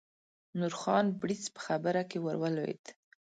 [0.59, 2.83] نورخان بړیڅ په خبره کې ور ولوېد.